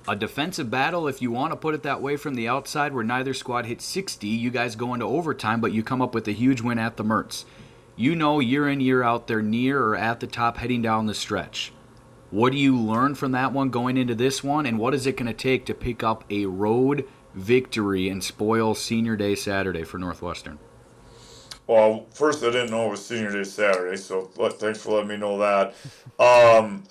[0.09, 3.05] A defensive battle, if you want to put it that way, from the outside, where
[3.05, 4.27] neither squad hit 60.
[4.27, 7.05] You guys go into overtime, but you come up with a huge win at the
[7.05, 7.45] Mertz
[7.97, 11.15] you know year in year out they're near or at the top heading down the
[11.15, 11.73] stretch
[12.31, 15.17] what do you learn from that one going into this one and what is it
[15.17, 19.99] going to take to pick up a road victory and spoil senior day saturday for
[19.99, 20.59] northwestern
[21.67, 25.17] Well, first I didn't know it was Senior Day Saturday, so thanks for letting me
[25.17, 25.75] know that.
[26.21, 26.85] Um,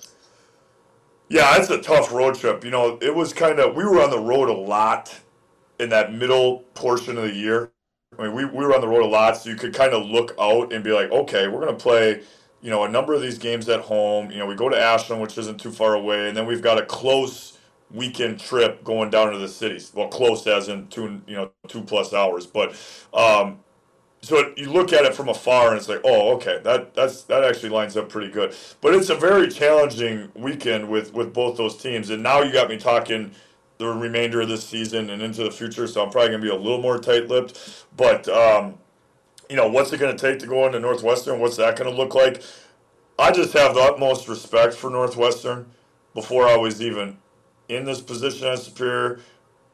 [1.28, 2.64] yeah, it's a tough road trip.
[2.64, 5.20] You know, it was kind of we were on the road a lot
[5.80, 7.72] in that middle portion of the year.
[8.18, 10.06] I mean, we, we were on the road a lot, so you could kind of
[10.06, 12.22] look out and be like, okay, we're going to play,
[12.62, 14.30] you know, a number of these games at home.
[14.30, 16.78] You know, we go to Ashland, which isn't too far away, and then we've got
[16.78, 17.58] a close
[17.90, 19.92] weekend trip going down to the cities.
[19.94, 22.46] Well, close as in two, you know, two plus hours.
[22.46, 22.70] But
[23.14, 23.60] um,
[24.22, 27.44] so you look at it from afar, and it's like, oh, okay, that that's that
[27.44, 28.54] actually lines up pretty good.
[28.80, 32.68] But it's a very challenging weekend with with both those teams, and now you got
[32.68, 33.32] me talking
[33.78, 35.86] the remainder of this season and into the future.
[35.86, 37.86] So I'm probably gonna be a little more tight-lipped.
[37.96, 38.74] But um,
[39.50, 41.40] you know, what's it gonna take to go into Northwestern?
[41.40, 42.42] What's that gonna look like?
[43.18, 45.66] I just have the utmost respect for Northwestern.
[46.14, 47.18] Before I was even
[47.68, 49.20] in this position as superior,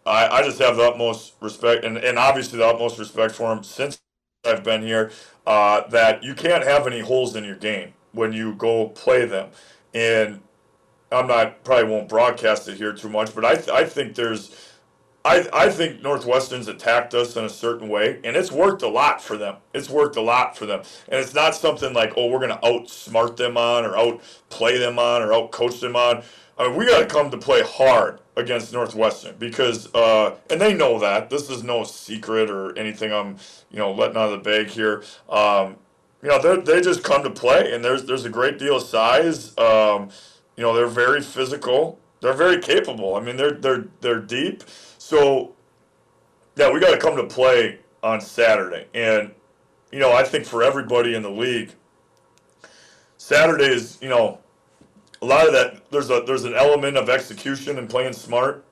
[0.04, 3.62] I, I just have the utmost respect, and, and obviously the utmost respect for them
[3.64, 4.00] since
[4.44, 5.12] I've been here.
[5.46, 9.50] Uh, that you can't have any holes in your game when you go play them,
[9.94, 10.40] and
[11.12, 14.56] I'm not probably won't broadcast it here too much, but I I think there's
[15.24, 19.22] I I think Northwestern's attacked us in a certain way, and it's worked a lot
[19.22, 19.56] for them.
[19.74, 23.36] It's worked a lot for them, and it's not something like oh we're gonna outsmart
[23.36, 26.24] them on or outplay them on or outcoach them on.
[26.58, 30.74] I mean we got to come to play hard against Northwestern because uh, and they
[30.74, 33.12] know that this is no secret or anything.
[33.12, 33.36] I'm
[33.70, 35.04] you know letting out of the bag here.
[35.28, 35.76] Um,
[36.22, 38.82] you know they they just come to play, and there's there's a great deal of
[38.82, 39.56] size.
[39.58, 40.10] Um,
[40.56, 41.98] you know, they're very physical.
[42.20, 43.14] They're very capable.
[43.16, 44.64] I mean, they're they're they're deep.
[44.98, 45.54] So,
[46.56, 48.86] yeah, we got to come to play on Saturday.
[48.94, 49.32] And
[49.90, 51.72] you know, I think for everybody in the league,
[53.18, 54.38] Saturday is you know,
[55.20, 55.90] a lot of that.
[55.90, 58.64] There's a there's an element of execution and playing smart,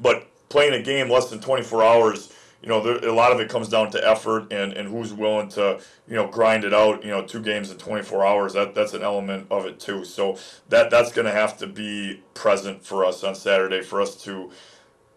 [0.00, 2.32] but playing a game less than 24 hours.
[2.62, 5.48] You know, there, a lot of it comes down to effort and, and who's willing
[5.50, 7.04] to, you know, grind it out.
[7.04, 8.52] You know, two games in 24 hours.
[8.54, 10.04] That that's an element of it too.
[10.04, 10.38] So
[10.68, 14.50] that that's going to have to be present for us on Saturday for us to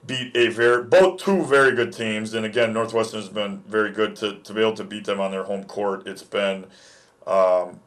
[0.06, 2.34] beat a very both two very good teams.
[2.34, 5.32] And again, Northwestern has been very good to, to be able to beat them on
[5.32, 6.08] their home court.
[6.08, 6.66] It's been,
[7.28, 7.80] um,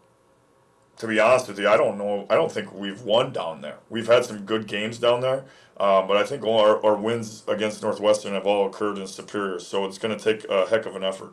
[0.98, 2.26] to be honest with you, I don't know.
[2.30, 3.78] I don't think we've won down there.
[3.88, 5.44] We've had some good games down there,
[5.78, 9.58] um, but I think all our, our wins against Northwestern have all occurred in Superior.
[9.58, 11.32] So it's going to take a heck of an effort.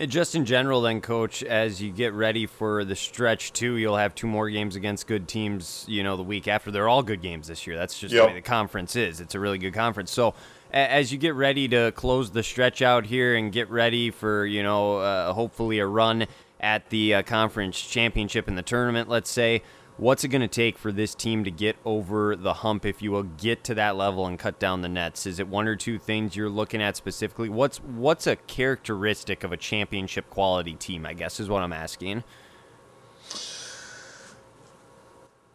[0.00, 3.96] And just in general, then, coach, as you get ready for the stretch too, you'll
[3.96, 5.84] have two more games against good teams.
[5.88, 7.76] You know, the week after, they're all good games this year.
[7.76, 8.22] That's just Yep.
[8.22, 9.20] the way the conference is.
[9.20, 10.12] It's a really good conference.
[10.12, 10.34] So,
[10.72, 14.46] a- as you get ready to close the stretch out here and get ready for,
[14.46, 16.26] you know, uh, hopefully a run
[16.60, 19.62] at the uh, conference championship in the tournament, let's say,
[19.98, 23.10] what's it going to take for this team to get over the hump, if you
[23.10, 25.26] will, get to that level and cut down the nets?
[25.26, 27.48] Is it one or two things you're looking at specifically?
[27.48, 31.04] What's what's a characteristic of a championship quality team?
[31.04, 32.24] I guess is what I'm asking.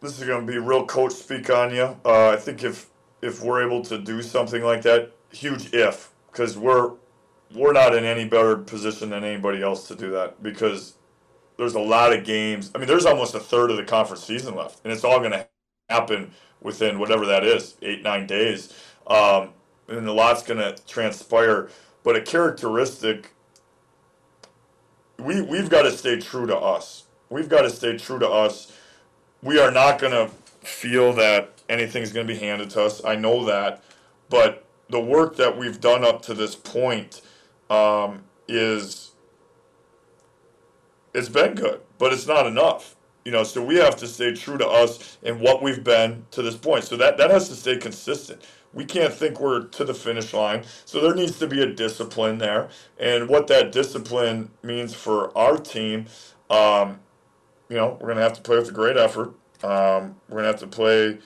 [0.02, 1.98] This is going to be real coach speak on you.
[2.06, 2.90] Uh, I think if
[3.22, 6.92] if we're able to do something like that, huge if, because we're
[7.56, 10.96] we're not in any better position than anybody else to do that because
[11.64, 12.72] there's a lot of games.
[12.76, 15.32] I mean, there's almost a third of the conference season left, and it's all going
[15.32, 15.48] to
[15.90, 18.74] happen within whatever that is, eight nine days,
[19.08, 19.50] um,
[19.88, 21.70] and a lot's going to transpire.
[22.04, 23.34] But a characteristic,
[25.20, 27.06] we we've got to stay true to us.
[27.30, 28.74] We've got to stay true to us.
[29.42, 30.34] We are not going to
[30.68, 33.04] feel that anything's going to be handed to us.
[33.06, 33.84] I know that,
[34.30, 37.22] but the work that we've done up to this point
[37.70, 39.13] um, is
[41.14, 42.96] it's been good, but it's not enough.
[43.26, 46.42] You know, so we have to stay true to us and what we've been to
[46.42, 46.84] this point.
[46.84, 48.42] So that that has to stay consistent.
[48.74, 50.64] We can't think we're to the finish line.
[50.86, 55.58] So there needs to be a discipline there, and what that discipline means for our
[55.58, 56.08] team.
[56.50, 57.00] Um,
[57.70, 59.34] you know, we're going to have to play with a great effort.
[59.64, 61.20] Um, we're going to have to play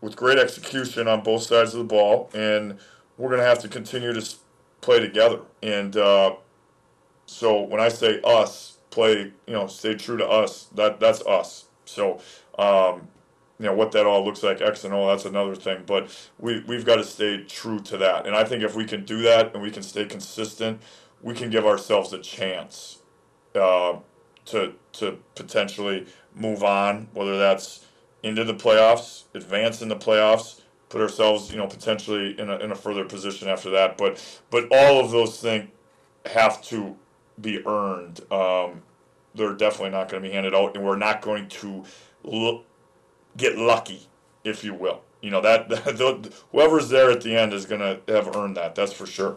[0.00, 2.78] with great execution on both sides of the ball, and
[3.16, 4.36] we're going to have to continue to
[4.80, 5.40] play together.
[5.62, 6.36] And uh,
[7.26, 10.64] so when I say us, play, you know, stay true to us.
[10.74, 11.66] That that's us.
[11.84, 12.20] So,
[12.58, 13.08] um,
[13.58, 15.82] you know, what that all looks like, X and O, that's another thing.
[15.86, 18.26] But we we've got to stay true to that.
[18.26, 20.80] And I think if we can do that and we can stay consistent,
[21.22, 22.98] we can give ourselves a chance
[23.54, 23.96] uh,
[24.46, 27.84] to to potentially move on, whether that's
[28.22, 32.72] into the playoffs, advance in the playoffs, put ourselves, you know, potentially in a, in
[32.72, 33.96] a further position after that.
[33.98, 35.68] But but all of those things
[36.26, 36.96] have to
[37.40, 38.20] be earned.
[38.32, 38.82] Um,
[39.34, 41.84] they're definitely not going to be handed out, and we're not going to
[42.24, 42.64] look,
[43.36, 44.08] get lucky,
[44.44, 45.02] if you will.
[45.20, 48.74] You know that, that whoever's there at the end is going to have earned that.
[48.74, 49.36] That's for sure.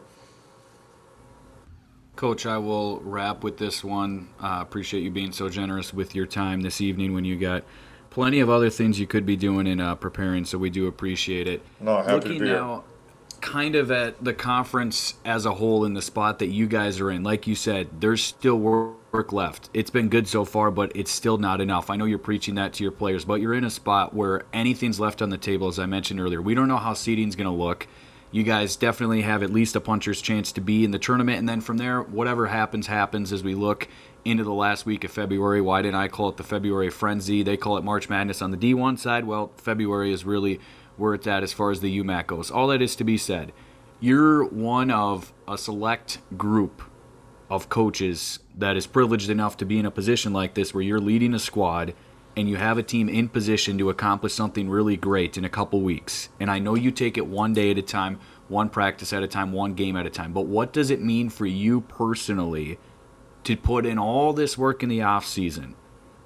[2.16, 4.30] Coach, I will wrap with this one.
[4.39, 7.64] Uh, appreciate you being so generous with your time this evening when you got
[8.10, 11.47] plenty of other things you could be doing and uh, preparing, so we do appreciate
[11.47, 11.64] it.
[11.80, 12.82] No, happy to Looking be here.
[13.42, 17.12] Kind of at the conference as a whole in the spot that you guys are
[17.12, 19.70] in, like you said, there's still work left.
[19.74, 21.89] It's been good so far, but it's still not enough.
[21.89, 25.00] I know you're preaching that to your players, but you're in a spot where anything's
[25.00, 26.42] left on the table, as I mentioned earlier.
[26.42, 27.88] We don't know how seeding's going to look.
[28.34, 31.50] You guys definitely have at least a puncher's chance to be in the tournament, and
[31.50, 33.89] then from there, whatever happens, happens as we look
[34.24, 35.60] into the last week of February.
[35.60, 37.44] Why didn't I call it the February frenzy?
[37.44, 39.26] They call it March Madness on the D1 side.
[39.26, 40.62] Well, February is really
[40.98, 42.52] where it's at as far as the UMAC goes.
[42.52, 43.54] All that is to be said.
[44.00, 46.82] You're one of a select group
[47.50, 51.00] of coaches that is privileged enough to be in a position like this where you're
[51.00, 51.94] leading a squad
[52.36, 55.82] and you have a team in position to accomplish something really great in a couple
[55.82, 56.30] weeks.
[56.39, 59.28] And I know you take it one day at a time, one practice at a
[59.28, 60.32] time, one game at a time.
[60.32, 62.80] But what does it mean for you personally
[63.44, 65.76] to put in all this work in the off season?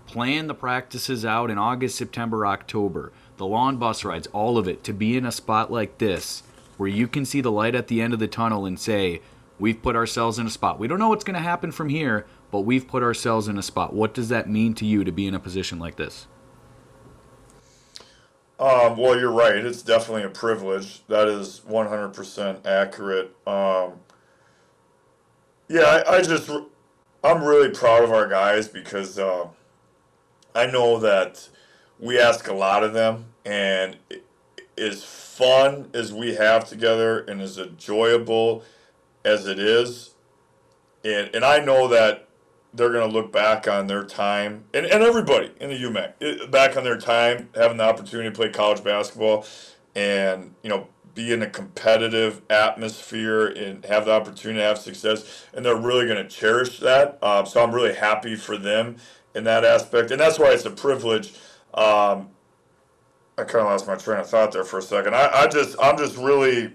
[0.05, 4.83] Plan the practices out in August, September, October, the lawn bus rides, all of it,
[4.85, 6.43] to be in a spot like this
[6.77, 9.21] where you can see the light at the end of the tunnel and say,
[9.57, 10.79] We've put ourselves in a spot.
[10.79, 13.63] We don't know what's going to happen from here, but we've put ourselves in a
[13.63, 13.93] spot.
[13.93, 16.27] What does that mean to you to be in a position like this?
[18.59, 19.55] Um, well, you're right.
[19.55, 21.05] It's definitely a privilege.
[21.07, 23.35] That is 100% accurate.
[23.47, 23.93] Um,
[25.69, 26.49] yeah, I, I just,
[27.23, 29.47] I'm really proud of our guys because uh,
[30.53, 31.47] I know that
[31.99, 33.97] we ask a lot of them, and
[34.77, 38.63] as fun as we have together and as enjoyable
[39.23, 40.15] as it is,
[41.03, 42.27] and, and I know that
[42.73, 46.75] they're going to look back on their time, and, and everybody in the UMAC, back
[46.75, 49.45] on their time having the opportunity to play college basketball
[49.95, 55.45] and, you know, be in a competitive atmosphere and have the opportunity to have success.
[55.53, 57.17] And they're really going to cherish that.
[57.23, 58.97] Um, so I'm really happy for them
[59.33, 60.11] in that aspect.
[60.11, 61.33] And that's why it's a privilege.
[61.75, 62.29] Um,
[63.37, 65.13] I kind of lost my train of thought there for a second.
[65.13, 66.73] I, I just, I'm just really,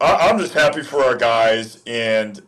[0.00, 2.40] I, I'm just happy for our guys and,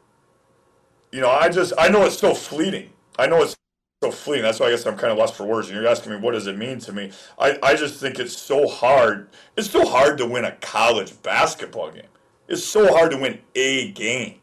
[1.12, 2.90] you know, I just I know it's so fleeting.
[3.18, 3.56] I know it's
[4.02, 4.42] so fleeting.
[4.42, 5.68] That's why I guess I'm kind of lost for words.
[5.68, 7.12] And you're asking me what does it mean to me?
[7.38, 9.28] I, I just think it's so hard.
[9.56, 12.02] It's so hard to win a college basketball game.
[12.48, 14.40] It's so hard to win a game.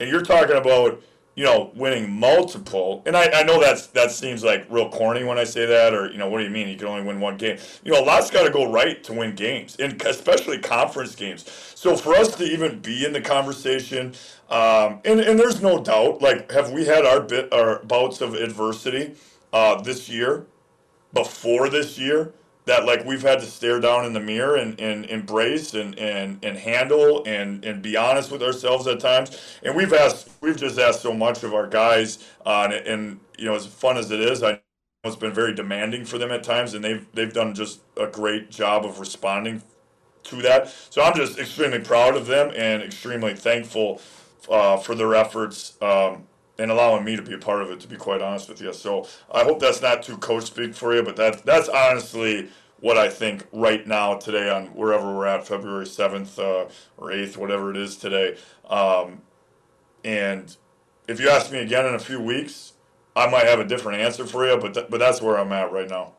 [0.00, 1.02] And you're talking about,
[1.38, 3.00] you know, winning multiple.
[3.06, 6.10] And I, I know that's that seems like real corny when I say that, or
[6.10, 6.66] you know, what do you mean?
[6.66, 7.58] You can only win one game.
[7.84, 11.48] You know, a lot's got to go right to win games, and especially conference games.
[11.76, 14.14] So for us to even be in the conversation,
[14.50, 18.34] um, and and there's no doubt, like, have we had our bit our bouts of
[18.34, 19.14] adversity
[19.52, 20.44] uh, this year?
[21.12, 22.32] before this year
[22.68, 26.38] that like we've had to stare down in the mirror and, and embrace and, and,
[26.44, 29.58] and handle and, and be honest with ourselves at times.
[29.62, 33.46] And we've asked we've just asked so much of our guys uh, and, and you
[33.46, 34.60] know as fun as it is, I
[35.04, 38.50] it's been very demanding for them at times and they've they've done just a great
[38.50, 39.62] job of responding
[40.24, 40.68] to that.
[40.90, 44.02] So I'm just extremely proud of them and extremely thankful
[44.50, 46.26] uh, for their efforts um,
[46.58, 47.80] and allowing me to be a part of it.
[47.80, 50.94] To be quite honest with you, so I hope that's not too coach speak for
[50.94, 52.48] you, but that that's honestly
[52.80, 57.36] what I think right now today on wherever we're at, February seventh uh, or eighth,
[57.36, 58.36] whatever it is today.
[58.68, 59.22] Um,
[60.04, 60.56] and
[61.08, 62.74] if you ask me again in a few weeks,
[63.16, 65.72] I might have a different answer for you, but th- but that's where I'm at
[65.72, 66.12] right now.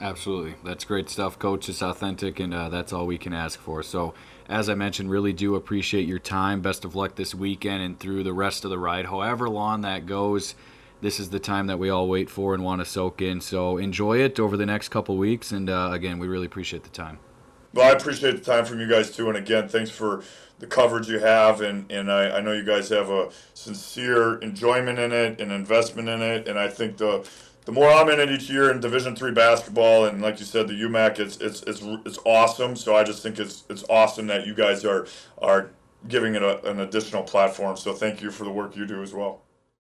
[0.00, 0.54] Absolutely.
[0.64, 1.68] That's great stuff, Coach.
[1.68, 3.82] It's authentic, and uh, that's all we can ask for.
[3.82, 4.14] So,
[4.48, 6.60] as I mentioned, really do appreciate your time.
[6.60, 9.06] Best of luck this weekend and through the rest of the ride.
[9.06, 10.54] However long that goes,
[11.00, 13.40] this is the time that we all wait for and want to soak in.
[13.40, 15.52] So, enjoy it over the next couple weeks.
[15.52, 17.18] And uh, again, we really appreciate the time.
[17.74, 20.22] Well, I appreciate the time from you guys too, and again, thanks for
[20.58, 24.98] the coverage you have, and and I, I know you guys have a sincere enjoyment
[24.98, 27.28] in it, and investment in it, and I think the
[27.68, 30.68] the more I'm in it each year in Division three basketball, and like you said,
[30.68, 32.74] the UMAC, it's it's it's it's awesome.
[32.74, 35.06] So I just think it's it's awesome that you guys are
[35.36, 35.68] are
[36.08, 37.76] giving it a, an additional platform.
[37.76, 39.42] So thank you for the work you do as well.